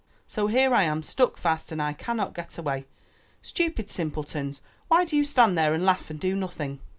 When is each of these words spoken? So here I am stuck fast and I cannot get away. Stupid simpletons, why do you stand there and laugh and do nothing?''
So 0.27 0.47
here 0.47 0.73
I 0.73 0.81
am 0.81 1.03
stuck 1.03 1.37
fast 1.37 1.71
and 1.71 1.79
I 1.79 1.93
cannot 1.93 2.33
get 2.33 2.57
away. 2.57 2.87
Stupid 3.43 3.91
simpletons, 3.91 4.63
why 4.87 5.05
do 5.05 5.15
you 5.15 5.23
stand 5.23 5.55
there 5.55 5.75
and 5.75 5.85
laugh 5.85 6.09
and 6.09 6.19
do 6.19 6.33
nothing?'' 6.35 6.79